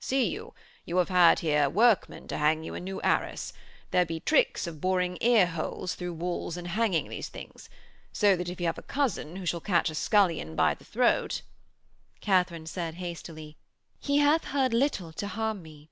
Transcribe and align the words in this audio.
'See 0.00 0.28
you, 0.28 0.52
you 0.84 0.96
have 0.96 1.10
had 1.10 1.38
here 1.38 1.70
workmen 1.70 2.26
to 2.26 2.36
hang 2.38 2.64
you 2.64 2.74
a 2.74 2.80
new 2.80 3.00
arras. 3.02 3.52
There 3.92 4.04
be 4.04 4.18
tricks 4.18 4.66
of 4.66 4.80
boring 4.80 5.16
ear 5.20 5.46
holes 5.46 5.94
through 5.94 6.14
walls 6.14 6.56
in 6.56 6.64
hanging 6.64 7.08
these 7.08 7.28
things. 7.28 7.68
So 8.12 8.34
that 8.34 8.48
if 8.48 8.58
you 8.60 8.66
have 8.66 8.78
a 8.78 8.82
cousin 8.82 9.36
who 9.36 9.46
shall 9.46 9.60
catch 9.60 9.88
a 9.88 9.94
scullion 9.94 10.56
by 10.56 10.74
the 10.74 10.84
throat....' 10.84 11.42
Katharine 12.20 12.66
said 12.66 12.94
hastily: 12.96 13.58
'He 14.00 14.18
hath 14.18 14.46
heard 14.46 14.74
little 14.74 15.12
to 15.12 15.28
harm 15.28 15.62
me.' 15.62 15.88